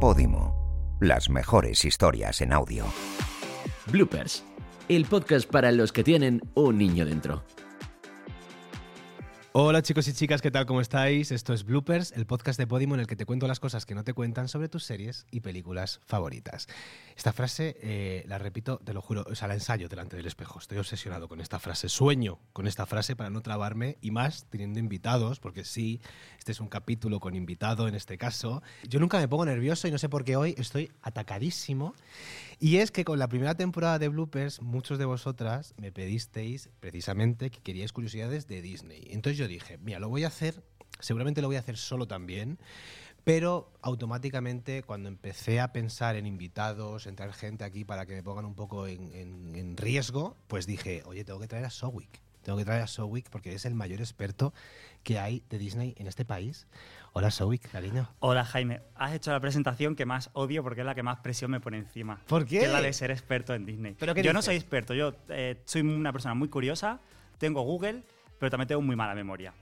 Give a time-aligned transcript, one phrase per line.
[0.00, 0.54] Podimo.
[1.00, 2.84] Las mejores historias en audio.
[3.90, 4.44] Bloopers.
[4.90, 7.42] El podcast para los que tienen un niño dentro.
[9.58, 10.66] Hola chicos y chicas, ¿qué tal?
[10.66, 11.32] ¿Cómo estáis?
[11.32, 13.94] Esto es Bloopers, el podcast de Podimo en el que te cuento las cosas que
[13.94, 16.66] no te cuentan sobre tus series y películas favoritas.
[17.16, 20.58] Esta frase eh, la repito, te lo juro, o sea, la ensayo delante del espejo.
[20.58, 24.78] Estoy obsesionado con esta frase, sueño con esta frase para no trabarme y más teniendo
[24.78, 26.02] invitados, porque sí,
[26.38, 28.62] este es un capítulo con invitado en este caso.
[28.86, 31.94] Yo nunca me pongo nervioso y no sé por qué hoy estoy atacadísimo.
[32.58, 37.50] Y es que con la primera temporada de Bloopers, muchos de vosotras me pedisteis precisamente
[37.50, 39.08] que queríais curiosidades de Disney.
[39.10, 40.62] Entonces yo dije, mira, lo voy a hacer,
[41.00, 42.58] seguramente lo voy a hacer solo también,
[43.24, 48.22] pero automáticamente cuando empecé a pensar en invitados, en traer gente aquí para que me
[48.22, 52.20] pongan un poco en, en- en riesgo, pues dije, oye, tengo que traer a Sowick.
[52.42, 54.54] Tengo que traer a Sowick porque es el mayor experto
[55.02, 56.68] que hay de Disney en este país.
[57.12, 58.08] Hola Sowick, cariño.
[58.20, 61.50] Hola Jaime, has hecho la presentación que más odio porque es la que más presión
[61.50, 62.20] me pone encima.
[62.28, 62.60] ¿Por qué?
[62.60, 63.96] Que es la de ser experto en Disney.
[63.98, 64.44] ¿Pero yo no dices?
[64.44, 67.00] soy experto, yo eh, soy una persona muy curiosa,
[67.38, 68.04] tengo Google,
[68.38, 69.52] pero también tengo muy mala memoria.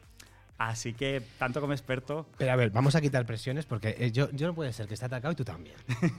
[0.56, 4.30] Así que, tanto como experto, Pero a ver, vamos a quitar presiones porque eh, yo,
[4.30, 5.74] yo no puede ser que esté atacado y tú también.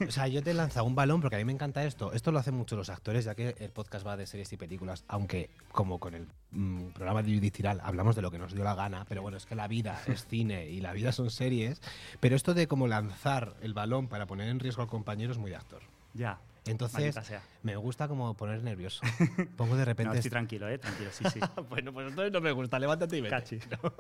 [0.08, 2.12] O sea, yo te he lanzado un balón porque a mí me encanta esto.
[2.12, 5.06] Esto lo hacen mucho los actores, ya que el podcast va de series y películas,
[5.08, 8.64] aunque como con el mm, programa de Judith Tiral hablamos de lo que nos dio
[8.64, 11.82] la gana, pero bueno, es que la vida es cine y la vida son series.
[12.20, 15.50] Pero esto de como lanzar el balón para poner en riesgo al compañero es muy
[15.50, 15.82] de actor.
[16.14, 16.40] ya.
[16.68, 17.16] Entonces,
[17.62, 19.02] me gusta como poner nervioso.
[19.56, 20.18] Pongo de No, repente...
[20.18, 20.78] estoy tranquilo, ¿eh?
[20.78, 21.40] Tranquilo, sí, sí.
[21.70, 22.80] bueno, pues entonces no me gusta.
[22.80, 23.36] Levántate y vete.
[23.36, 23.60] Cachi.
[23.70, 23.94] No,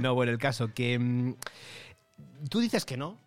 [0.00, 1.34] no, bueno, el caso que mm,
[2.48, 3.18] tú dices que no,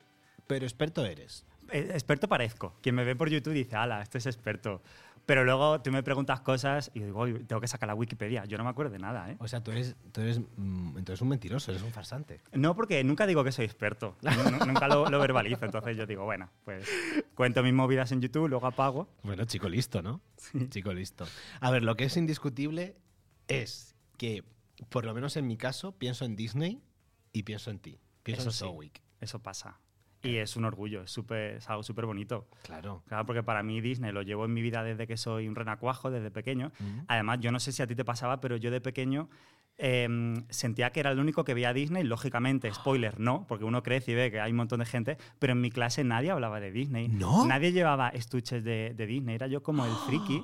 [0.47, 1.45] pero experto eres.
[1.71, 2.75] Eh, experto parezco.
[2.81, 4.81] Quien me ve por YouTube dice, ala, este es experto.
[5.29, 8.45] Pero luego tú me preguntas cosas y digo, "Uy, tengo que sacar la Wikipedia.
[8.45, 9.37] Yo no me acuerdo de nada, ¿eh?
[9.39, 12.41] O sea, tú eres, tú eres mm, entonces un mentiroso, eres un farsante.
[12.53, 14.17] No, porque nunca digo que soy experto.
[14.23, 15.65] Nu- nu- nunca lo, lo verbalizo.
[15.65, 16.89] Entonces yo digo, bueno, pues
[17.35, 19.07] cuento mis movidas en YouTube, luego apago.
[19.21, 20.19] Bueno, chico listo, ¿no?
[20.71, 21.27] Chico listo.
[21.59, 22.95] A ver, lo que es indiscutible
[23.47, 24.43] es que,
[24.89, 26.81] por lo menos en mi caso, pienso en Disney
[27.33, 27.99] y pienso en ti.
[28.23, 28.59] Pienso Eso en sí.
[28.59, 29.01] Sowick.
[29.21, 29.79] Eso pasa.
[30.21, 32.47] Y es un orgullo, es, súper- es algo súper bonito.
[32.63, 33.03] Claro.
[33.07, 36.11] Claro, porque para mí Disney lo llevo en mi vida desde que soy un renacuajo,
[36.11, 36.71] desde pequeño.
[37.07, 39.29] Además, yo no sé si a ti te pasaba, pero yo de pequeño
[39.77, 42.03] em, sentía que era el único que veía Disney.
[42.03, 45.53] Lógicamente, spoiler, no, porque uno crece y ve que hay un montón de gente, pero
[45.53, 47.07] en mi clase nadie hablaba de Disney.
[47.07, 47.45] ¿No?
[47.45, 50.43] Nadie llevaba estuches de, de Disney, era yo como el friki.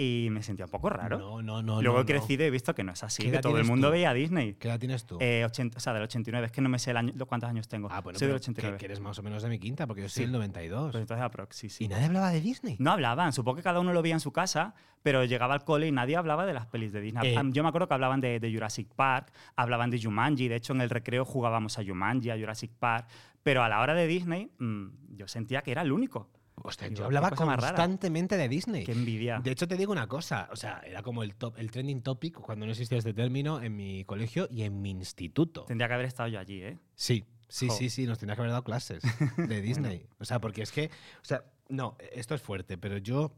[0.00, 1.18] Y me sentía un poco raro.
[1.18, 1.82] No, no, no.
[1.82, 3.64] Luego no, he crecido y he visto que no es así, ¿Qué que todo el
[3.64, 3.92] mundo tú?
[3.94, 4.54] veía Disney.
[4.54, 5.18] ¿Qué edad tienes tú?
[5.20, 7.66] Eh, 80, o sea, del 89, es que no me sé el año, cuántos años
[7.66, 7.88] tengo.
[7.90, 8.78] ah, bueno, Soy pero del 89.
[8.78, 10.22] que, eres más o menos de mi quinta, porque yo soy Sí.
[10.22, 10.92] del 92.
[10.92, 11.84] Pues entonces aprox, sí, sí.
[11.86, 12.76] ¿Y nadie hablaba de Disney?
[12.78, 14.72] No hablaban, supongo que cada uno lo veía en su casa,
[15.02, 17.34] pero llegaba al cole y nadie hablaba de las pelis de Disney.
[17.36, 17.40] Eh.
[17.50, 20.80] Yo me acuerdo que hablaban de, de Jurassic Park, hablaban de Jumanji, de hecho en
[20.80, 23.08] el recreo jugábamos a Jumanji, a Jurassic Park,
[23.42, 26.30] pero a la hora de Disney mm, yo sentía que era el único.
[26.62, 28.84] Hostia, yo hablaba constantemente de Disney.
[28.84, 29.40] Qué envidia.
[29.42, 32.34] De hecho, te digo una cosa, o sea, era como el top, el trending topic
[32.40, 35.64] cuando no existía este término en mi colegio y en mi instituto.
[35.64, 36.78] Tendría que haber estado yo allí, ¿eh?
[36.94, 37.74] Sí, sí, Jo.
[37.74, 39.02] sí, sí, nos tendría que haber dado clases
[39.36, 40.06] de Disney.
[40.18, 40.86] O sea, porque es que,
[41.22, 43.32] o sea, no, esto es fuerte, pero yo,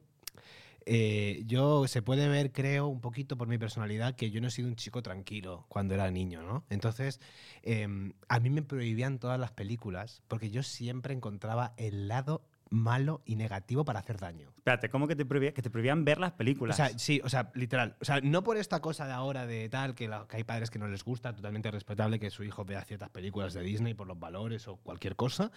[0.86, 4.50] eh, yo se puede ver, creo, un poquito por mi personalidad, que yo no he
[4.50, 6.64] sido un chico tranquilo cuando era niño, ¿no?
[6.70, 7.20] Entonces,
[7.62, 7.86] eh,
[8.28, 13.34] a mí me prohibían todas las películas porque yo siempre encontraba el lado malo y
[13.36, 14.48] negativo para hacer daño.
[14.56, 16.76] Espérate, ¿cómo que te, prohibía- que te prohibían ver las O películas?
[16.76, 17.96] sea, sí, o sea, literal.
[18.00, 20.70] O sea, no por esta cosa de ahora de tal, que, la- que hay padres
[20.70, 24.06] que no les gusta, totalmente respetable que su hijo vea ciertas películas de Disney por
[24.06, 25.50] los valores o cualquier cosa,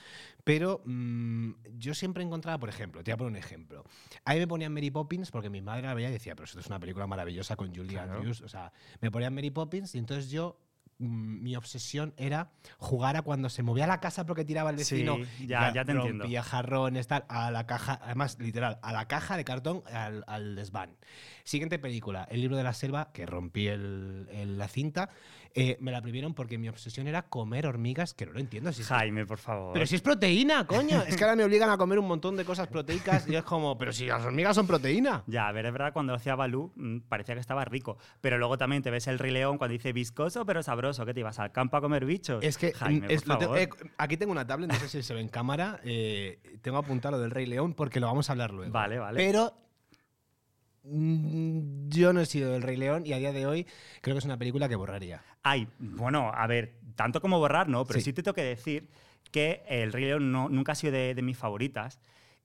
[0.44, 3.84] pero mm, yo siempre encontraba, por ejemplo, te voy a poner un ejemplo.
[4.26, 6.68] Ahí me ponían Mary Poppins porque mi madre la veía y decía, pero esto es
[6.68, 8.14] una película maravillosa con Julie Claro.
[8.16, 8.42] Andrews.
[8.42, 10.58] O sea, me ponían Mary Poppins y entonces yo
[11.04, 15.18] mi obsesión era jugar a cuando se movía la casa porque tiraba el Sí, vecino.
[15.46, 16.24] ya- ya te entiendo.
[16.24, 20.56] rompía jarrones, tal, a la caja, además, literal, a la caja de cartón, al, al
[20.56, 20.96] desván.
[21.44, 25.10] Siguiente película, El libro de la selva, que rompí el- el- la cinta,
[25.56, 28.72] eh, me la prohibieron porque mi obsesión era comer hormigas, que no lo entiendo.
[28.74, 29.74] Si es que- Jaime, por favor.
[29.74, 31.02] pero si es proteína, coño.
[31.04, 33.78] Es que ahora me obligan a comer un montón de cosas proteicas y es como,
[33.78, 35.24] pero si las hormigas son proteína.
[35.28, 37.98] Ya, a ver, es verdad, cuando lo hacía Balú mm, parecía que estaba rico.
[38.22, 41.20] Pero luego también te ves el Rey León cuando dice viscoso pero sabroso, que te
[41.20, 42.44] ibas al campo a comer bichos.
[42.44, 43.58] Es que Jaime, es- por favor.
[43.60, 45.80] eh, aquí tengo una tablet, no sé si se ve en cámara.
[45.84, 48.72] eh, tengo apuntado lo del Rey León porque lo vamos a hablar luego.
[48.72, 49.18] Vale, vale.
[49.18, 49.73] Pero mm,
[50.84, 53.66] yo no he sido del Rey León y a día de hoy
[54.02, 55.22] creo que es una película que borraría.
[55.42, 58.06] Ay, bueno, a ver, tanto como borrar, no, pero Sí.
[58.06, 58.90] sí, te tengo que decir
[59.32, 62.00] que El Rey León no, nunca ha sido de, de mis favoritas.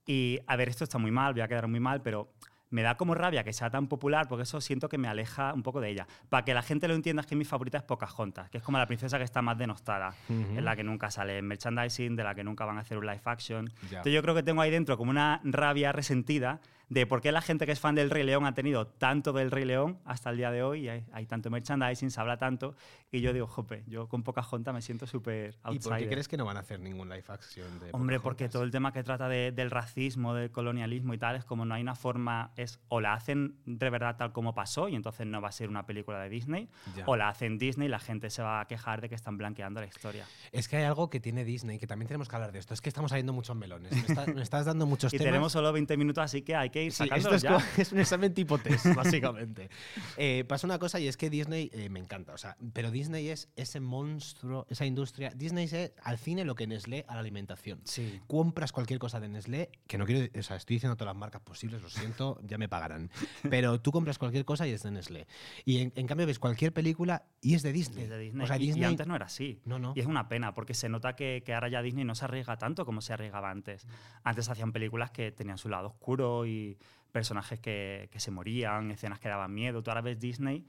[0.05, 2.31] Y, a ver, esto está muy mal, voy a quedar muy mal, pero
[2.71, 5.61] me da como rabia que sea tan popular porque eso siento que me aleja un
[5.63, 6.07] poco de ella.
[6.29, 8.77] Para que la gente lo entienda, es que mi favorita es Pocahontas, que es como
[8.77, 12.33] la princesa que está más denostada, en la que nunca sale en merchandising, de la
[12.35, 13.67] que nunca van a hacer un live action.
[13.89, 13.97] Ya.
[13.97, 16.59] Entonces yo creo que tengo ahí dentro como una rabia resentida
[16.89, 19.51] de por qué la gente que es fan del Rey León ha tenido tanto del
[19.51, 22.75] Rey León hasta el día de hoy, y hay, hay tanto merchandising, se habla tanto,
[23.11, 26.09] y yo digo, jope, yo con Pocahontas me siento súper ¿Y por qué outsider.
[26.09, 28.91] crees que no van a hacer ningún live action de Hombre, porque todo el tema
[28.91, 32.51] que trata de- del racismo, del colonialismo y tal, es como no hay una forma,
[32.55, 35.69] es o la hacen de verdad tal como pasó y entonces no va a ser
[35.69, 37.03] una película de Disney, Ya.
[37.05, 39.79] o la hacen Disney y la gente se va a quejar de que están blanqueando
[39.79, 40.25] la historia.
[40.51, 42.73] Es que hay algo que tiene Disney, que también tenemos que hablar de esto.
[42.73, 43.91] Es que estamos saliendo muchos melones.
[43.91, 45.31] Me, está- me estás dando muchos Y temas.
[45.31, 47.53] tenemos solo 20 minutos, así que hay que ir Sí, esto es, ya.
[47.53, 49.69] como- es un examen tipo test, básicamente.
[50.17, 53.29] Eh, pasa una cosa y es que Disney eh, me encanta, o sea, pero Disney
[53.29, 55.31] es ese monstruo, esa industria.
[55.35, 57.81] Disney es al cine lo que Nestlé a la alimentación.
[57.85, 58.19] Sí.
[58.27, 61.41] Compras cualquier cosa de Nestlé, que no quiero, o sea, estoy diciendo todas las marcas
[61.41, 63.09] posibles, lo siento, ya me pagarán.
[63.49, 65.27] Pero tú compras cualquier cosa y es de Nestlé.
[65.65, 68.03] Y en, en cambio ves cualquier película y es de Disney.
[68.03, 68.43] Es de Disney.
[68.43, 68.85] O sea, Y- y, Disney.
[68.85, 69.61] antes no era así.
[69.65, 69.93] No, no.
[69.95, 72.57] Y es una pena, porque se nota que, que ahora ya Disney no se arriesga
[72.57, 73.87] tanto como se arriesgaba antes.
[74.23, 76.68] Antes hacían películas que tenían su lado oscuro y
[77.11, 79.81] personajes que, que se morían, escenas que daban miedo.
[79.83, 80.65] Tú ahora ves Disney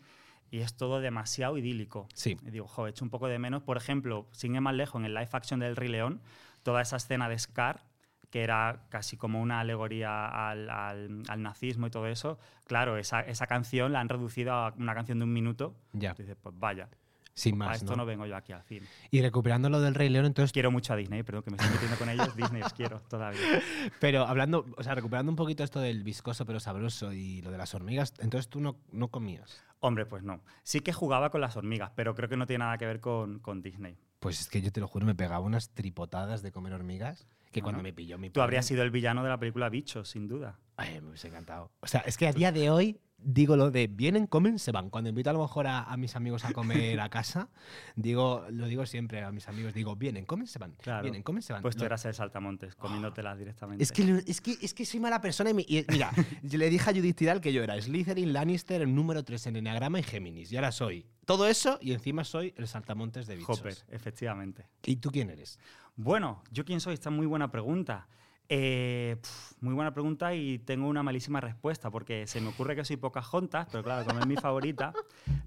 [0.50, 2.08] y es todo demasiado idílico.
[2.14, 2.36] Sí.
[2.46, 3.62] Y digo, joder, echo un poco de menos.
[3.62, 6.20] Por ejemplo, sin ir más lejos, en el live action del Rey León,
[6.62, 7.84] toda esa escena de Scar,
[8.30, 13.20] que era casi como una alegoría al, al- al nazismo y todo eso, claro, esa,
[13.22, 15.74] esa canción la han reducido a una canción de un minuto.
[15.92, 16.88] Ya, dices, pues vaya,
[17.34, 17.76] sin a más.
[17.78, 17.98] esto ¿no?
[17.98, 18.86] no vengo yo aquí al cine.
[19.10, 21.70] Y recuperando lo del Rey León, entonces Quiero mucho a Disney, perdón, que me estoy
[21.72, 22.36] metiendo con ellos.
[22.36, 23.40] Disney os quiero todavía.
[24.00, 27.58] Pero hablando, o sea, recuperando un poquito esto del viscoso pero sabroso y lo de
[27.58, 29.62] las hormigas, entonces tú no, no comías.
[29.80, 30.42] Hombre, pues no.
[30.62, 33.38] Sí que jugaba con las hormigas, pero creo que no tiene nada que ver con,
[33.38, 33.96] con Disney.
[34.18, 37.62] Pues es que yo te lo juro, me pegaba unas tripotadas de comer hormigas que
[37.62, 40.28] cuando me pilló mi Tú padre- habrías sido el villano de la película Bichos, sin
[40.28, 40.58] duda.
[40.76, 41.70] Ay, me hubiese encantado.
[41.80, 44.90] O sea, es que a día de hoy digo lo de vienen, comen, se van.
[44.90, 47.48] Cuando invito a lo mejor a, a mis amigos a comer a casa,
[47.96, 50.72] digo, lo digo siempre a mis amigos, digo, vienen, comen, se van.
[50.80, 51.02] Claro.
[51.02, 51.62] Vienen, comen, se van.
[51.62, 53.82] Pues tú eras el saltamontes, comiéndotelas directamente.
[53.82, 56.10] Es que, es, que, es que soy mala persona y, me- y, mira,
[56.42, 59.56] yo le dije a Judith Tidal que yo era Slytherin, Lannister, el número 3 en
[59.56, 60.50] Enneagrama y Géminis.
[60.52, 63.58] Y ahora soy todo eso y encima soy el saltamontes de bichos.
[63.60, 64.66] Hopper, efectivamente.
[64.84, 65.58] ¿Y tú quién eres?
[65.96, 66.94] Bueno, ¿yo quién soy?
[66.94, 68.08] Esta es muy buena pregunta.
[68.52, 72.84] Eh, pf, muy buena pregunta y tengo una malísima respuesta porque se me ocurre que
[72.84, 74.92] soy Pocahontas, pero claro, como es mi favorita.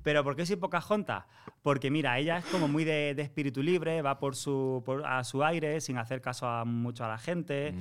[0.03, 1.25] ¿Pero por qué soy Pocahontas?
[1.61, 5.21] Porque mira, ella es como muy de, de espíritu libre, va por su, por- a
[5.25, 7.75] su aire sin hacer caso a, mucho a la gente.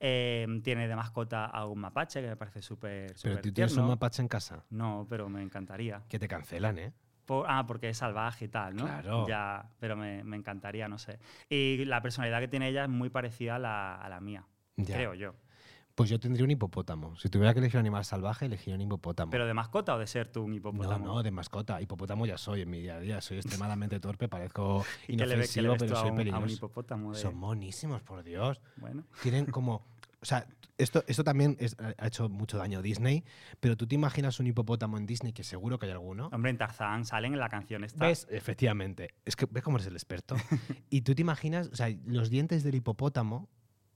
[0.00, 3.86] Eh, tiene de mascota a un mapache que me parece súper Pero tú tienes un
[3.88, 4.64] mapache en casa.
[4.68, 6.02] No, pero me encantaría.
[6.10, 6.92] Que te cancelan, ¿eh?
[7.24, 8.84] Por- ah, porque es salvaje y tal, ¿no?
[8.84, 9.26] Claro.
[9.26, 11.18] Ya, pero me, me encantaría, no sé.
[11.48, 14.46] Y la personalidad que tiene ella es muy parecida a la, a la mía,
[14.86, 14.94] Ya.
[14.96, 15.34] creo yo.
[15.94, 17.16] Pues yo tendría un hipopótamo.
[17.16, 19.30] Si tuviera que elegir un animal salvaje, elegiría un hipopótamo.
[19.32, 21.04] ¿Pero de mascota o de ser tú un no, hipopótamo?
[21.04, 21.82] no, de mascota.
[21.82, 23.20] Hipopótamo ya soy en mi día a día.
[23.20, 26.54] Soy extremadamente torpe, parezco ¿Y qué le, ve- qué le inofensivo, pero soy un peligroso.
[26.54, 27.12] hipopótamo?
[27.14, 28.60] de- Son monísimos, por Dios.
[28.76, 29.84] Bueno, Tienen como...
[30.20, 30.46] O sea,
[30.78, 33.24] esto, esto también es- ha hecho mucho daño a Disney,
[33.58, 36.28] pero tú te imaginas un hipopótamo en Disney, que seguro que hay alguno.
[36.32, 38.06] hombre, en Tarzán salen en la canción esta.
[38.06, 38.28] ¿Ves?
[38.30, 39.14] Efectivamente.
[39.24, 40.36] Es que ves cómo eres el experto.
[40.90, 43.48] y tú te imaginas, o sea, los dientes del hipopótamo.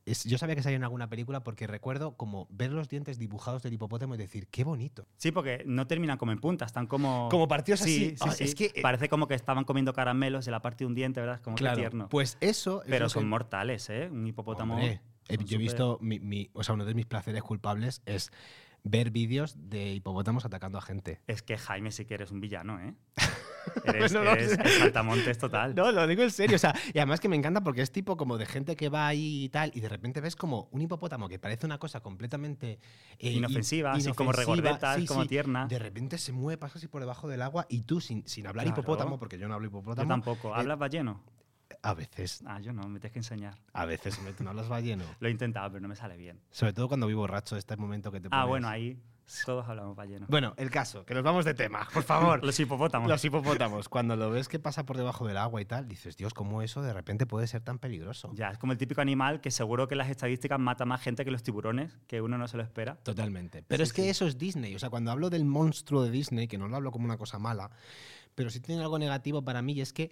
[0.06, 3.62] Es- yo sabía que salía en alguna película porque recuerdo como ver los dientes dibujados
[3.62, 5.06] del hipopótamo y decir, qué bonito.
[5.16, 7.28] Sí, porque no terminan como en punta, están como...
[7.30, 8.10] Como partidos sí, así.
[8.10, 8.44] Sí, Ah, sí.
[8.44, 11.20] es que, eh, Parece como que estaban comiendo caramelos de la parte de un diente,
[11.20, 11.40] ¿verdad?
[11.40, 12.08] Como que tierno.
[12.08, 12.82] pues eso.
[12.82, 14.08] es pero son que- mortales, ¿eh?
[14.10, 14.74] Un hipopótamo...
[14.74, 18.30] Hombre, eh, yo he visto, mi, mi- o sea, uno de mis placeres culpables es
[18.84, 21.20] ver vídeos de hipopótamos atacando a gente.
[21.28, 22.94] Es que Jaime sí que eres un villano, ¿eh?
[23.84, 25.74] Eres, Bueno, no, eres saltamontes total.
[25.74, 26.56] No, lo digo en serio.
[26.56, 29.06] O sea, y además que me encanta porque es tipo como de gente que va
[29.06, 32.78] ahí y tal, y de repente ves como un hipopótamo que parece una cosa completamente
[33.18, 35.28] eh, in- Inofensiva, así como inofensiva, regordeta, sí, como sí.
[35.28, 35.66] tierna.
[35.66, 38.64] De repente se mueve, pasa así por debajo del agua y tú, sin, sin hablar
[38.66, 38.80] Claro.
[38.80, 40.08] hipopótamo, porque yo no hablo Yo hipopótamo.
[40.08, 40.48] tampoco.
[40.48, 41.22] eh, ¿Hablas balleno?
[41.82, 43.54] A veces, Ah, yo no, me tienes que enseñar.
[43.72, 45.04] a veces no hablas balleno.
[45.20, 46.38] Lo he intentado, pero no me sale bien.
[46.50, 48.98] Sobre todo cuando vivo borracho, este momento que te Ah, pones- bueno, ahí
[49.46, 50.26] todos hablamos balleno.
[50.28, 52.42] Bueno, el caso, que nos vamos de tema, por favor.
[52.44, 53.08] Los hipopótamos.
[53.08, 56.34] Los hipopótamos, cuando lo ves que pasa por debajo del agua y tal, dices, Dios,
[56.34, 58.30] ¿cómo eso de repente puede ser tan peligroso?
[58.34, 61.30] Ya, es como el típico animal que seguro que las estadísticas mata más gente que
[61.30, 62.96] los tiburones, que uno no se lo espera.
[62.96, 63.62] Totalmente.
[63.66, 64.08] Pero Sí, es que sí.
[64.08, 64.74] eso es Disney.
[64.74, 67.38] O sea, cuando hablo del monstruo de Disney, que no lo hablo como una cosa
[67.38, 67.70] mala,
[68.34, 70.10] pero sí tiene algo negativo para mí y es que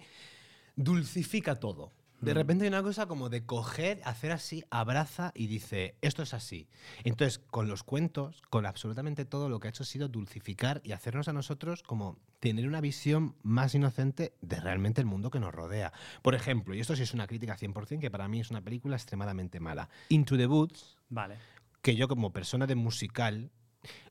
[0.75, 1.91] dulcifica todo.
[2.21, 2.37] De Mm.
[2.37, 6.67] repente hay una cosa como de coger, hacer así, abraza y dice, esto es así.
[7.03, 10.91] Entonces, con los cuentos, con absolutamente todo, lo que ha hecho ha sido dulcificar y
[10.91, 15.53] hacernos a nosotros como tener una visión más inocente de realmente el mundo que nos
[15.53, 15.91] rodea.
[16.21, 18.95] Por ejemplo, y esto sí es una crítica 100%, que para mí es una película
[18.95, 19.89] extremadamente mala.
[20.09, 21.37] Into the Woods, Vale.
[21.81, 23.49] que yo como persona de musical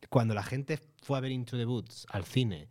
[0.08, 2.68] cuando la gente fue a ver Into the Woods al cine,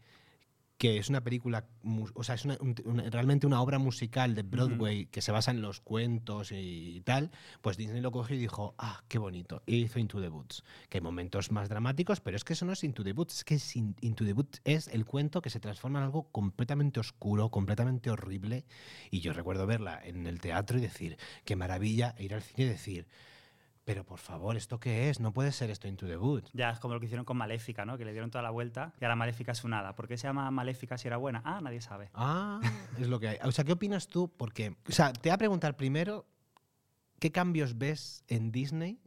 [0.79, 1.65] que es una película,
[2.13, 5.51] o sea, es una- un- una- realmente una obra musical de Broadway que se basa
[5.51, 7.31] en los cuentos y, tal,
[7.61, 10.99] pues Disney lo cogió y dijo, ah, qué bonito, y hizo Into the Woods, que
[10.99, 13.59] hay momentos más dramáticos, pero es que eso no es Into the Woods, es que
[13.99, 18.63] Into the Woods es el cuento que se transforma en algo completamente oscuro, completamente horrible,
[19.11, 22.63] y yo recuerdo verla en el teatro y decir, qué maravilla, e ir al cine
[22.67, 23.05] y decir,
[23.89, 25.19] pero por favor, ¿esto qué es?
[25.19, 26.51] No puede ser esto Into the Woods.
[26.53, 27.97] Ya es como lo que hicieron con Maléfica, ¿no?
[27.97, 29.95] Que le dieron toda la vuelta y ahora Maléfica es un hada.
[29.95, 31.41] ¿Por qué se llama Maléfica si era buena?
[31.43, 32.11] Ah, nadie sabe.
[32.13, 32.61] Ah,
[32.99, 33.37] es lo que hay.
[33.45, 34.31] O sea, ¿qué opinas tú?
[34.37, 36.27] Porque, o sea, te voy a preguntar primero,
[37.19, 39.01] ¿qué cambios ves en Disney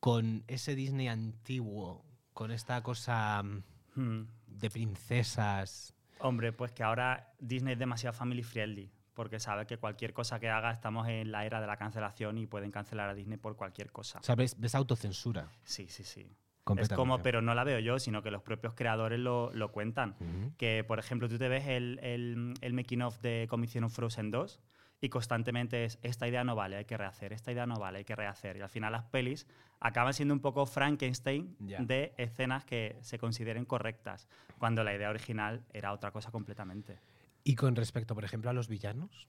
[0.00, 3.62] con ese Disney antiguo, con esta cosa mm,
[3.94, 4.26] Hmm.
[4.46, 5.92] de princesas?
[6.18, 8.90] Hombre, pues que ahora Disney es demasiado family friendly.
[9.14, 12.46] Porque sabe que cualquier cosa que haga estamos en la era de la cancelación y
[12.46, 14.20] pueden cancelar a Disney por cualquier cosa.
[14.20, 15.48] O sea, ves, ves autocensura.
[15.64, 16.30] Sí, sí, sí.
[16.78, 20.10] Es como, pero no la veo yo, sino que los propios creadores lo, lo cuentan.
[20.20, 20.52] Ujú.
[20.56, 24.60] Que, por ejemplo, tú te ves el, el, el making of de hicieron Frozen 2
[25.00, 28.04] y constantemente es, esta idea no vale, hay que rehacer, esta idea no vale, hay
[28.04, 28.56] que rehacer.
[28.56, 29.48] Y al final las pelis
[29.80, 31.80] acaban siendo un poco Frankenstein Ya.
[31.80, 34.28] de escenas que se consideren correctas,
[34.58, 37.00] cuando la idea original era otra cosa completamente.
[37.44, 39.28] Y con respecto, por ejemplo, a los villanos.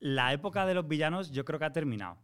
[0.00, 2.18] La época de los villanos yo creo que ha terminado.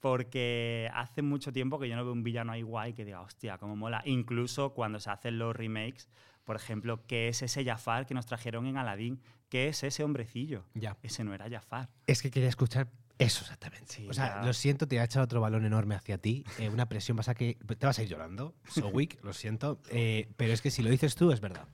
[0.00, 3.58] Porque hace mucho tiempo que yo no veo un villano ahí guay que diga, hostia,
[3.58, 4.02] cómo mola.
[4.04, 6.08] Incluso cuando se hacen los remakes,
[6.44, 9.20] por ejemplo, ¿qué es ese Jafar que nos trajeron en Aladdin?
[9.48, 10.64] ¿Qué es ese hombrecillo?
[10.74, 10.96] Ya.
[11.02, 11.88] Ese no era Jafar.
[12.06, 13.92] Es que quería escuchar eso exactamente.
[13.92, 14.46] Sí, o sea, ya.
[14.46, 16.44] lo siento, te ha echado otro balón enorme hacia ti.
[16.58, 17.54] eh, una presión vas a que.
[17.78, 18.56] Te vas a ir llorando.
[18.66, 19.80] So weak, lo siento.
[19.90, 21.68] eh, pero es que si lo dices tú, es verdad.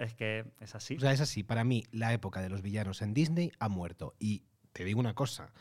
[0.00, 0.96] Es que es así.
[0.96, 1.42] O sea, es así.
[1.42, 4.14] Para mí, la época de los villanos en Disney ha muerto.
[4.18, 4.42] Y
[4.72, 5.52] te digo una cosa.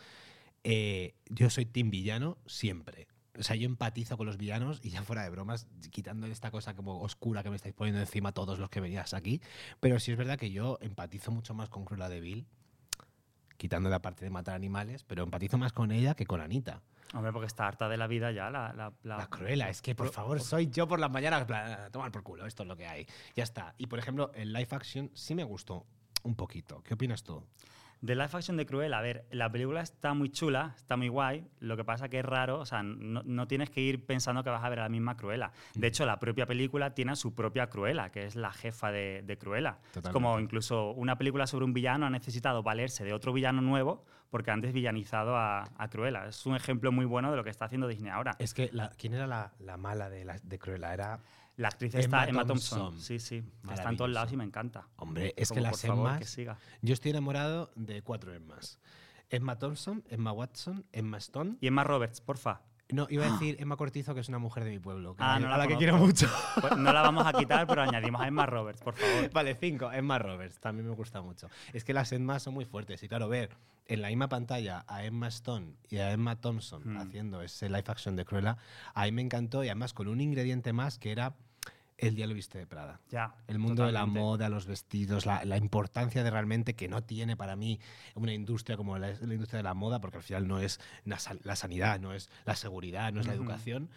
[0.63, 3.07] eh, yo soy team villano siempre.
[3.37, 6.75] O sea, yo empatizo con los villanos y ya fuera de bromas, quitando esta cosa
[6.75, 9.41] como oscura que me estáis poniendo encima todos los que venías aquí.
[9.79, 12.47] Pero sí es verdad que yo empatizo mucho más con Cruella de Vil,
[13.59, 16.81] quitando la parte de matar animales, pero empatizo más con ella que con Anita.
[17.13, 19.95] Hombre, porque está harta de la vida ya, la, la, la- La Cruella, es que
[19.95, 22.63] por Por- favor, soy yo por las mañanas, en plan, "Ah, tomar por culo, esto
[22.63, 23.05] es lo que hay.
[23.35, 23.75] Ya está.
[23.77, 25.85] Y por ejemplo, el live action sí me gustó
[26.23, 26.81] un poquito.
[26.83, 27.43] ¿Qué opinas tú?
[28.01, 31.45] De live action de Cruella, a ver, la película está muy chula, está muy guay,
[31.59, 34.49] lo que pasa que es raro, o sea, no, no tienes que ir pensando que
[34.49, 35.51] vas a ver a la misma Cruella.
[35.75, 39.21] De hecho, la propia película tiene a su propia Cruella, que es la jefa de,
[39.25, 39.79] de Cruella.
[39.93, 44.05] Es como incluso una película sobre un villano ha necesitado valerse de otro villano nuevo
[44.29, 46.27] porque antes villanizado a, a Cruella.
[46.27, 48.35] Es un ejemplo muy bueno de lo que está haciendo Disney ahora.
[48.39, 50.93] Es que, la- ¿quién era la, la mala de, la, de Cruella?
[50.93, 51.19] Era,
[51.59, 52.79] La actriz está Emma Thompson.
[52.79, 53.01] Thompson.
[53.01, 53.43] Sí, sí.
[53.69, 54.87] Está en todos lados y me encanta.
[54.95, 56.37] hombre, es que las Emmas...
[56.81, 58.79] Yo estoy enamorado de cuatro Emmas.
[59.29, 61.57] Emma Thompson, Emma Watson, Emma Stone.
[61.59, 62.61] Y Emma Roberts, porfa.
[62.91, 65.15] No, iba a decir Emma Cortizo, que es una mujer de mi pueblo.
[65.15, 66.27] que Ah, no la la que quiero mucho.
[66.61, 69.29] Pues no la vamos a quitar, pero añadimos a Emma Roberts, por favor.
[69.33, 69.91] Vale, cinco.
[69.91, 71.49] Emma Roberts, también me gusta mucho.
[71.73, 73.03] Es que las Emmas son muy fuertes.
[73.03, 73.51] Y claro, ver
[73.85, 76.97] en la misma pantalla a Emma Stone y a Emma Thompson Hmm.
[76.97, 78.57] haciendo ese live action de Cruella,
[78.95, 79.63] a mí me encantó.
[79.63, 81.35] Y además con un ingrediente más que era
[82.01, 82.99] el diablo viste de Prada.
[83.09, 83.35] Ya.
[83.47, 87.35] El mundo de la moda, los vestidos, la, la importancia de realmente que no tiene
[87.37, 87.79] para mí
[88.15, 91.19] una industria como la, la industria de la moda, porque al final no es la,
[91.19, 93.89] sa- la sanidad, no es la seguridad, no es la educación,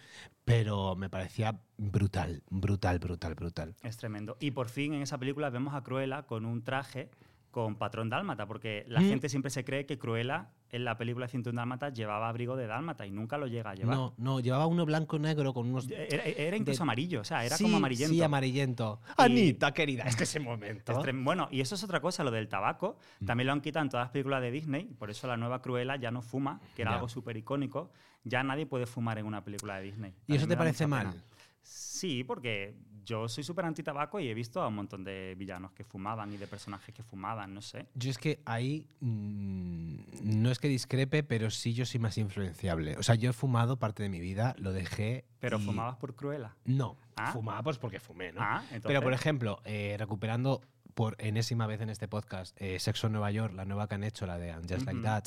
[0.44, 3.74] pero me parecía brutal, brutal, brutal, brutal.
[3.82, 4.36] Es tremendo.
[4.40, 7.10] Y por fin en esa película vemos a Cruella con un traje
[7.52, 9.08] con patrón dálmata, porque la Mm.
[9.08, 12.66] gente siempre se cree que Cruella en la película de 101 dálmata llevaba abrigo de
[12.66, 13.94] dálmata y nunca lo llega a llevar.
[13.94, 15.86] No, no, llevaba uno blanco y negro con unos...
[15.90, 18.14] Era, era incluso de- amarillo, o sea, era Sí, como amarillento.
[18.14, 19.00] Sí, amarillento.
[19.06, 21.02] Y- Anita, querida, es que ese momento...
[21.22, 22.96] Bueno, y eso es otra cosa, lo del tabaco.
[23.20, 23.26] Mm.
[23.26, 25.96] También lo han quitado en todas las películas de Disney, por eso la nueva Cruella
[25.96, 26.94] ya no fuma, que era Ya.
[26.96, 27.92] algo súper icónico.
[28.24, 30.14] Ya nadie puede fumar en una película de Disney.
[30.26, 31.10] ¿Y eso te parece mal?
[31.10, 31.22] pena.
[31.60, 35.84] Sí, porque yo soy súper anti-tabaco y he visto a un montón de villanos que
[35.84, 37.86] fumaban y de personajes que fumaban, no sé.
[37.94, 39.96] Yo es que ahí mm,
[40.40, 42.96] no es que discrepe, pero sí yo soy más influenciable.
[42.96, 45.24] O sea, yo he fumado parte de mi vida, lo dejé.
[45.40, 46.54] Pero y- fumabas por Cruella.
[46.64, 47.32] No, Ah.
[47.32, 48.40] fumaba pues porque fumé, ¿no?
[48.42, 48.62] Ah.
[48.82, 50.60] Pero, por ejemplo, eh, recuperando
[50.94, 54.04] por enésima vez en este podcast eh, Sexo en Nueva York, la nueva que han
[54.04, 55.00] hecho, la de And Just Like.
[55.02, 55.24] That,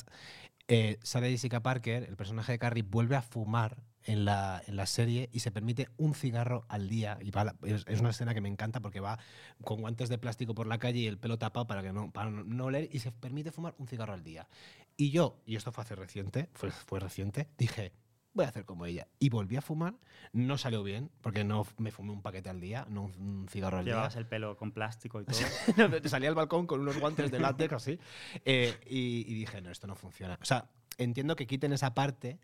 [0.68, 3.76] eh, Sarah Jessica Parker, el personaje de Carrie, vuelve a fumar
[4.06, 7.18] en la, en la serie y se permite un cigarro al día.
[7.20, 9.18] Y va es, es una escena que me encanta porque va
[9.62, 12.30] con guantes de plástico por la calle y el pelo tapado para, que no, para
[12.30, 14.48] no- oler y se permite fumar un cigarro al día.
[14.96, 17.92] Y yo, y esto fue hace reciente, fue, fue reciente, dije,
[18.32, 19.08] voy a hacer como ella.
[19.18, 19.94] Y volví a fumar,
[20.32, 23.84] no salió bien, porque no me fumé un paquete al día, no un, cigarro al
[23.84, 23.94] día.
[23.94, 26.08] Llevabas el pelo con plástico y todo.
[26.08, 27.98] Salí al balcón con unos guantes de látex así.
[28.44, 30.38] eh, y, y dije, no, esto no funciona.
[30.40, 32.38] O sea, entiendo que quiten esa parte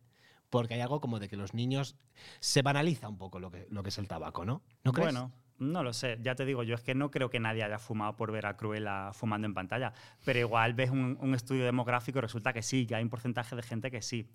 [0.53, 1.97] porque hay algo como de que los niños
[2.39, 4.61] se banaliza un poco lo que, lo que es el tabaco, ¿no?
[4.85, 5.07] ¿No crees?
[5.07, 7.79] Bueno, no lo sé, ya te digo, yo es que no creo que nadie haya
[7.79, 9.95] fumado por ver a Cruella fumando en pantalla,
[10.27, 13.57] pero igual ves un, un estudio demográfico y resulta que sí, que hay un porcentaje
[13.57, 14.29] de gente que sí.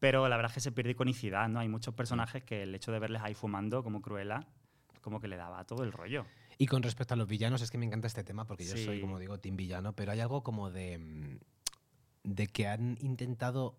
[0.00, 1.60] Pero la verdad es que se pierde iconicidad, ¿no?
[1.60, 4.46] Hay muchos personajes que el hecho de verles ahí fumando como Cruella,
[5.00, 6.26] como que le daba todo el rollo.
[6.58, 9.00] Y con respecto a los villanos, es que me encanta este tema porque yo soy,
[9.00, 11.38] como digo, team villano, pero hay algo como de, mm,
[12.24, 13.78] de que han intentado,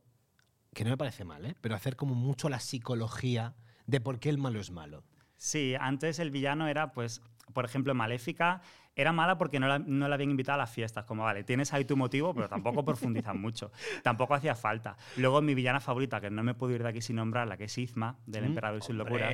[0.75, 1.55] que no me parece mal, ¿eh?
[1.61, 3.55] pero hacer como mucho la psicología
[3.87, 5.03] de por qué el malo es malo.
[5.37, 7.21] Sí, antes el villano era, pues,
[7.53, 8.61] por ejemplo, Maléfica
[8.95, 11.05] era mala porque no la, no la habían invitado a las fiestas.
[11.05, 13.71] Como, vale, tienes ahí tu motivo, pero tampoco profundizan mucho.
[14.03, 14.97] Tampoco hacía falta.
[15.17, 17.77] Luego, mi villana favorita, que no me puedo ir de aquí sin nombrarla, que es
[17.77, 19.33] Izma, del Mm, Emperador y sus locuras,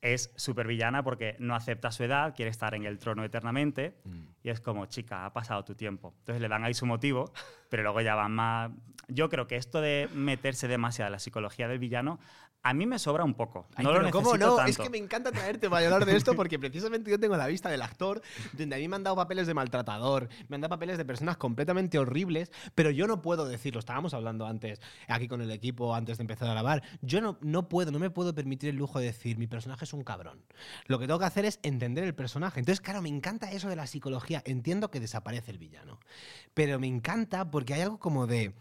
[0.00, 3.96] es súper villana porque no acepta su edad, quiere estar en el trono eternamente.
[4.04, 4.22] Mm.
[4.42, 6.14] Y es como, chica, ha pasado tu tiempo.
[6.20, 7.32] Entonces le dan ahí su motivo,
[7.68, 8.70] pero luego ya van más...
[9.08, 12.20] Yo creo que esto de meterse demasiado en la psicología del villano,
[12.62, 13.66] a mí me sobra un poco.
[13.74, 14.64] Ay, no lo ¿cómo no?
[14.64, 17.68] Es que me encanta traerte para hablar de esto porque precisamente yo tengo la vista
[17.70, 18.20] del actor,
[18.52, 21.36] donde a mí me han dado papeles de maltratador, me han dado papeles de personas
[21.36, 23.78] completamente horribles, pero yo no puedo decirlo.
[23.78, 26.82] Estábamos hablando antes, aquí con el equipo, antes de empezar a grabar.
[27.00, 29.92] Yo no, no puedo, no me puedo permitir el lujo de decir, mi personaje es
[29.92, 30.42] un cabrón.
[30.86, 32.60] Lo que tengo que hacer es entender el personaje.
[32.60, 34.42] Entonces, claro, me encanta eso de la psicología.
[34.44, 36.00] Entiendo que desaparece el villano,
[36.54, 38.52] pero me encanta porque hay algo como de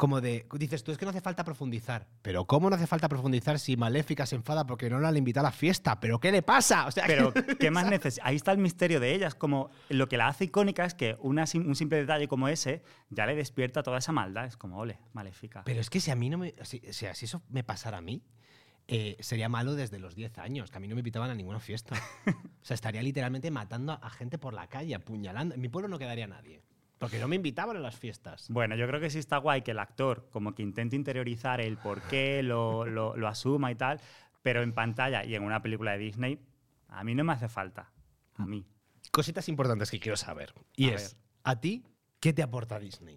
[0.00, 2.08] como de, dices tú, es que no hace falta profundizar.
[2.22, 5.46] Pero ¿cómo no hace falta profundizar si Maléfica se enfada porque no la han invitado
[5.46, 6.00] a la fiesta?
[6.00, 6.86] ¿Pero qué le pasa?
[6.86, 8.26] O sea, Pero, ¿qué más necesitas?
[8.26, 9.28] Ahí está el misterio de ella.
[9.28, 12.82] Es como lo que la hace icónica es que una un simple detalle como ese
[13.10, 14.46] ya le despierta toda esa maldad.
[14.46, 15.62] Es como, ole, maléfica.
[15.64, 16.54] Pero es que si a mí no me.
[16.62, 18.22] Si, si- si eso me pasara a mí,
[18.88, 21.60] eh, sería malo desde los 10 años, que a mí no me invitaban a ninguna
[21.60, 21.94] fiesta.
[22.26, 22.32] o
[22.64, 25.54] sea, estaría literalmente matando a, a gente por la calle, apuñalando.
[25.54, 26.62] En mi pueblo no quedaría nadie.
[27.00, 28.46] Porque no me invitaban a las fiestas.
[28.50, 31.78] Bueno, yo creo que sí está guay que el actor como que intente interiorizar el
[31.78, 33.98] por qué, lo, lo- lo asuma y tal,
[34.42, 36.38] pero en pantalla y en una película de Disney,
[36.88, 37.90] a mí no me hace falta.
[38.36, 38.66] A mí.
[39.10, 40.52] Cositas importantes que quiero saber.
[40.76, 41.22] Y A es, ver.
[41.44, 41.84] ¿a ti
[42.20, 43.16] qué te aporta Disney?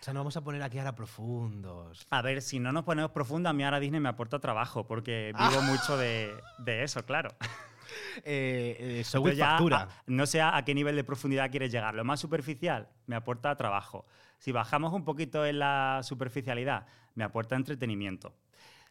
[0.00, 2.06] O sea, no vamos a poner aquí ahora profundos.
[2.10, 5.32] A ver, si no nos ponemos profundo, a mí ahora Disney me aporta trabajo, porque
[5.38, 7.30] vivo mucho de, de eso, claro.
[8.24, 9.82] Eh, eh, Entonces ya, factura.
[9.82, 11.94] a- no sé a qué nivel de profundidad quieres llegar.
[11.94, 14.06] Lo más superficial me aporta trabajo.
[14.38, 18.34] Si bajamos un poquito en la superficialidad, me aporta entretenimiento.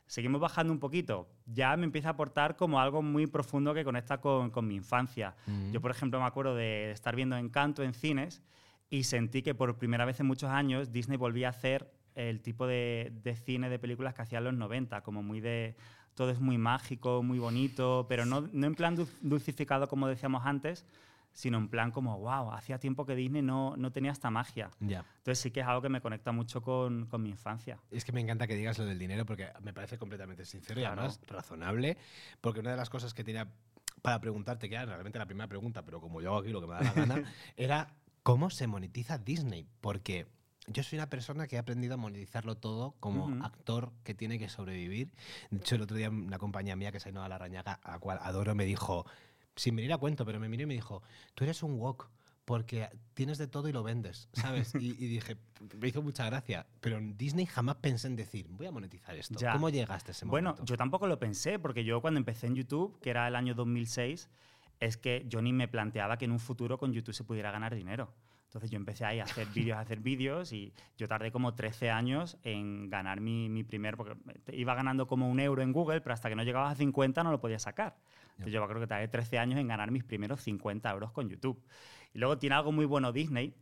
[0.05, 4.19] Seguimos bajando un poquito, ya me empieza a aportar como algo muy profundo que conecta
[4.19, 5.35] con, con mi infancia.
[5.45, 5.71] Mm.
[5.71, 8.41] Yo, por ejemplo, me acuerdo de estar viendo Encanto en cines
[8.89, 12.65] y sentí que por primera vez en muchos años Disney volvía a hacer el tipo
[12.65, 15.75] de, de cine, de películas que hacía en los 90, como muy de...
[16.19, 20.45] Todo es muy mágico, muy bonito, pero no, no en plan dul- dulcificado como decíamos
[20.45, 20.85] antes,
[21.31, 24.69] sino en plan como, wow, hacía tiempo que Disney no, no tenía esta magia.
[24.81, 25.05] Ya.
[25.19, 27.79] Entonces sí que es algo que me conecta mucho con, con mi infancia.
[27.89, 30.83] Es que me encanta que digas lo del dinero porque me parece completamente sincero y
[30.83, 31.97] además razonable.
[32.41, 33.47] Porque una de las cosas que tenía
[34.01, 36.67] para preguntarte, que era realmente la primera pregunta, pero como yo hago aquí lo que
[36.67, 37.23] me da la gana,
[37.55, 39.69] era cómo se monetiza Disney.
[39.79, 40.27] Porque
[40.71, 43.43] yo soy una persona que ha aprendido a monetizarlo todo como Ujú.
[43.43, 45.11] actor que tiene que sobrevivir.
[45.49, 47.99] De hecho, el otro día una compañía mía que se llama La Rañaga, a la
[47.99, 49.05] cual adoro, me dijo,
[49.55, 51.01] sin venir a cuento, pero me miró y me dijo,
[51.35, 52.09] tú eres un wok
[52.45, 54.73] porque tienes de todo y lo vendes, ¿sabes?
[54.79, 55.37] Y, y dije,
[55.79, 59.37] me hizo mucha gracia, pero en Disney jamás pensé en decir, voy a monetizar esto.
[59.39, 59.51] Ya.
[59.51, 60.65] ¿Cómo llegaste a ese Bueno, momento?
[60.65, 64.29] yo tampoco lo pensé, porque yo cuando empecé en YouTube, que era el año 2006,
[64.79, 67.75] es que yo ni me planteaba que en un futuro con YouTube se pudiera ganar
[67.75, 68.13] dinero.
[68.49, 71.91] Entonces yo empecé ahí a hacer vídeos, a hacer vídeos y yo tardé como 13
[71.91, 74.15] años en ganar mi, mi primer, porque
[74.53, 77.29] iba ganando como un euro en Google, pero hasta que no llegabas a 50 no
[77.29, 77.97] lo podía sacar.
[78.31, 81.63] Entonces yo creo que tardé 13 años en ganar mis primeros 50 euros con YouTube.
[82.11, 83.53] Y luego tiene algo muy bueno Disney,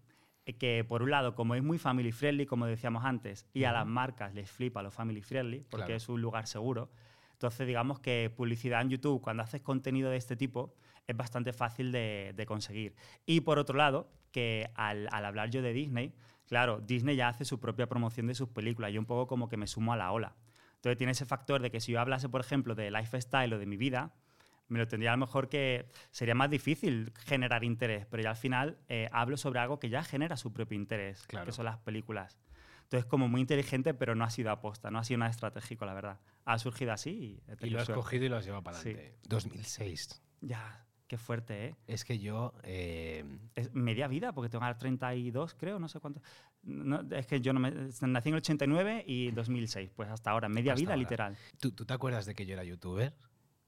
[0.46, 3.74] eh, que por un lado, como es muy family friendly, como decíamos antes, y a
[3.74, 5.96] las marcas les flipa lo family friendly, porque Claro.
[5.98, 6.90] es un lugar seguro,
[7.34, 10.74] entonces digamos que publicidad en YouTube, cuando haces contenido de este tipo,
[11.08, 12.96] es bastante fácil de, de conseguir.
[13.26, 16.14] Y por otro lado, que al, al hablar yo de Disney,
[16.46, 19.58] claro, Disney ya hace su propia promoción de sus películas, yo un poco como que
[19.58, 20.36] me sumo a la ola.
[20.76, 23.66] Entonces tiene ese factor de que si yo hablase, por ejemplo, de lifestyle o de
[23.66, 24.14] mi vida,
[24.68, 28.36] me lo tendría a lo mejor que sería más difícil generar interés, pero ya al
[28.36, 31.46] final eh, hablo sobre algo que ya genera su propio interés, Claro.
[31.46, 32.38] que son las películas.
[32.84, 35.94] Entonces, como muy inteligente, pero no ha sido aposta, no ha sido nada estratégico, la
[35.94, 36.20] verdad.
[36.46, 38.90] Ha surgido así y he y lo has cogido y lo has llevado para Sí.
[38.90, 39.18] adelante.
[39.28, 40.22] 2006.
[40.42, 41.76] Ya, qué fuerte, ¿eh?
[41.88, 42.54] Es que yo...
[42.64, 43.24] eh,
[43.56, 46.22] Es media vida, porque tengo ahora 32, creo, no sé cuánto.
[46.64, 50.50] No, es que yo no me, nací en el 89 y 2006, pues hasta ahora,
[50.50, 51.00] media Hasta vida ahora.
[51.02, 51.38] literal.
[51.60, 53.14] ¿tú, tú te acuerdas de que yo era youtuber?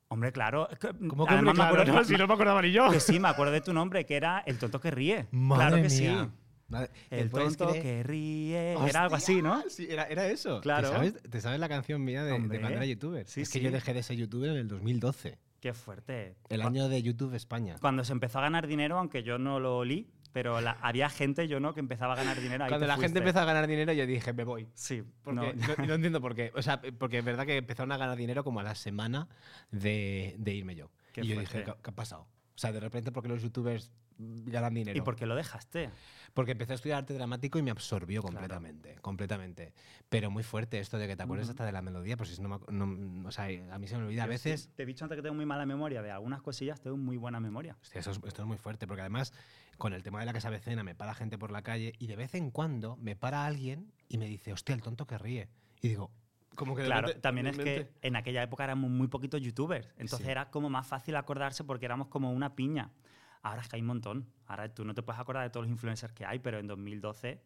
[0.10, 0.68] Hombre, claro.
[1.08, 2.00] ¿Cómo que además hombre, me acuerdo- claro?
[2.00, 2.90] No, si no me acordaba ni yo.
[2.92, 5.28] Que sí, me acuerdo de tu nombre, que era El tonto que ríe.
[5.32, 6.30] Madre claro que mía.
[6.32, 6.78] sí.
[7.10, 8.76] El tonto creer- que ríe.
[8.76, 8.90] ¡Hostia!
[8.90, 9.64] Era algo así, ¿no?
[9.70, 10.62] Sí, era, era eso.
[10.62, 10.90] Claro.
[10.90, 12.60] ¿Te sabes, te sabes la canción mía de, de Hombre.
[12.60, 13.26] cuando era youtuber?
[13.28, 13.66] Sí, es que sí.
[13.66, 15.38] yo dejé de ser youtuber en el 2012.
[15.60, 16.36] Qué fuerte.
[16.50, 17.76] El año de YouTube España.
[17.82, 21.48] Cuando se empezó a ganar dinero, aunque yo no lo olí, pero la- había gente,
[21.48, 22.64] yo no, que empezaba a ganar dinero.
[22.64, 24.68] ahí Cuando la gente empezó a ganar dinero, yo dije, me voy.
[24.74, 26.52] Sí, Porque, no, no, no entiendo por qué.
[26.56, 29.28] O sea, porque es verdad que empezaron a ganar dinero como a la semana
[29.72, 30.92] de, de irme yo.
[31.14, 31.60] Qué y yo fuerte.
[31.60, 32.22] dije, ¿qué, qué ha pasado?
[32.56, 34.98] O sea, de repente, porque los youtubers ganan dinero?
[34.98, 35.90] ¿Y por qué lo dejaste?
[36.34, 39.74] Porque empecé a estudiar arte dramático y me absorbió completamente, completamente.
[40.10, 41.52] Pero muy fuerte esto de que te acuerdas Ujú.
[41.54, 44.24] hasta de la melodía, pues si no, no- o sea, a mí se me olvida
[44.24, 44.70] a sí, veces.
[44.76, 47.40] te he dicho antes que tengo muy mala memoria de algunas cosillas, tengo muy buena
[47.40, 47.78] memoria.
[47.82, 49.34] Hostia, eso es- esto es muy fuerte, porque además
[49.78, 52.08] con el tema de la que se avecena me para gente por la calle y
[52.08, 55.48] de vez en cuando me para alguien y me dice, hostia, el tonto que ríe.
[55.82, 56.12] Y digo,
[56.56, 60.32] como que Claro, también es que en aquella época éramos muy poquitos youtubers, entonces Sí.
[60.32, 62.92] era como más fácil acordarse porque éramos como una piña.
[63.42, 64.28] Ahora es que hay un montón.
[64.48, 67.42] Ahora tú no te puedes acordar de todos los influencers que hay, pero en 2012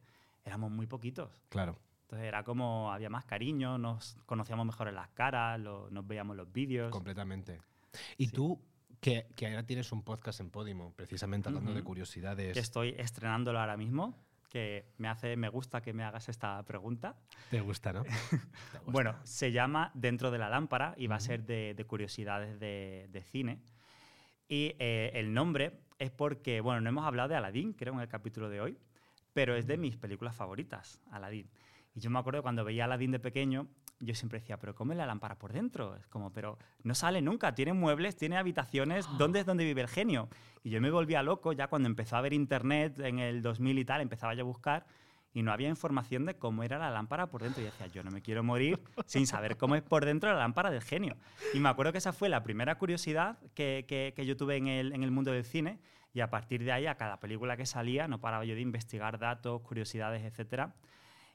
[0.45, 1.41] éramos muy poquitos.
[1.49, 1.77] Claro.
[2.03, 6.35] Entonces era como había más cariño, nos conocíamos mejor en las caras, lo- nos veíamos
[6.35, 6.91] los vídeos.
[6.91, 7.59] Completamente.
[8.17, 8.31] Y Sí.
[8.31, 8.61] tú,
[8.99, 11.87] que, que ahora tienes un podcast en Podimo, precisamente hablando de Ujú.
[11.87, 14.15] curiosidades, Que estoy estrenándolo ahora mismo,
[14.49, 17.15] que me hace, me gusta que me hagas esta pregunta.
[17.49, 18.03] te gusta, ¿no?
[18.71, 18.91] Te gusta.
[18.91, 23.07] Bueno, se llama Dentro de la lámpara y va a ser de, de curiosidades de,
[23.11, 23.59] de cine.
[24.47, 28.07] Y eh, el nombre es porque, bueno, no hemos hablado de Aladdin, creo, en el
[28.07, 28.77] capítulo de hoy,
[29.33, 31.49] pero es de mis películas favoritas, Aladdin.
[31.95, 33.67] Y yo me acuerdo cuando veía Aladdin de pequeño,
[33.99, 35.95] yo siempre decía, pero ¿cómo es la lámpara por dentro?
[35.95, 39.87] Es como, pero no sale nunca, tiene muebles, tiene habitaciones, ¿dónde es donde vive el
[39.87, 40.27] genio?
[40.63, 43.85] Y yo me volvía loco ya cuando empezó a ver internet en el 2000 y
[43.85, 44.85] tal, empezaba yo a buscar
[45.33, 47.61] y no había información de cómo era la lámpara por dentro.
[47.61, 50.69] Y decía, yo no me quiero morir sin saber cómo es por dentro la lámpara
[50.71, 51.15] del genio.
[51.53, 54.67] Y me acuerdo que esa fue la primera curiosidad que, que- que yo tuve en
[54.67, 55.79] el, en el mundo del cine.
[56.13, 59.17] Y a partir de ahí, a cada película que salía, no paraba yo de investigar
[59.17, 60.75] datos, curiosidades, etcétera.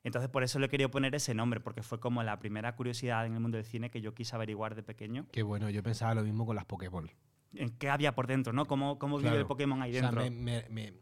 [0.05, 3.35] Entonces, por eso le quería poner ese nombre, porque fue como la primera curiosidad en
[3.35, 5.27] el mundo del cine que yo quise averiguar de pequeño.
[5.33, 7.11] Qué bueno, yo pensaba lo mismo con las Pokéball.
[7.55, 8.53] ¿En qué había por dentro?
[8.53, 8.67] ¿no?
[8.67, 10.31] ¿Cómo, cómo vive el Pokémon ahí O sea, dentro?
[10.71, 10.93] me-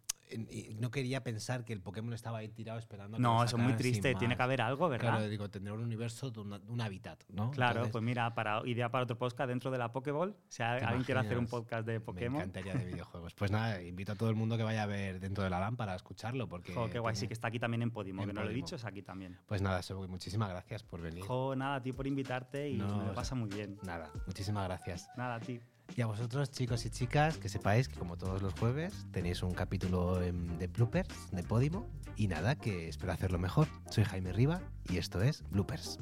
[0.79, 3.17] no quería pensar que el Pokémon estaba ahí tirado esperando.
[3.17, 4.15] a que no, eso es muy triste.
[4.15, 5.11] Tiene que haber algo, ¿verdad?
[5.17, 7.51] Claro, digo, tendrá un universo, de una- un hábitat, ¿no?
[7.51, 10.63] Claro, Entonces, pues mira, para idea para otro podcast dentro de la Pokéball, si ¿te
[10.65, 13.35] alguien quiere hacer un podcast de Me Pokémon, encantaría de videojuegos.
[13.35, 15.93] Pues nada, invito a todo el mundo que vaya a ver dentro de la lámpara
[15.93, 16.49] a escucharlo.
[16.49, 18.51] Porque jo, qué guay, sí que está aquí también en Podimo, En que no lo
[18.51, 19.39] he dicho, es aquí también.
[19.47, 21.25] Pues nada, muchísimas gracias por venir.
[21.25, 23.79] Jo, nada, a ti por invitarte y No, me lo pasa muy bien.
[23.83, 25.09] Nada, muchísimas gracias.
[25.17, 25.61] Nada, a ti.
[25.95, 29.53] Y a vosotros, chicos y chicas, que sepáis que como todos los jueves tenéis un
[29.53, 31.87] capítulo de bloopers de Podimo.
[32.17, 33.69] Y nada, que espero hacerlo mejor.
[33.91, 35.99] Soy Jaime Riva y esto es Bloopers.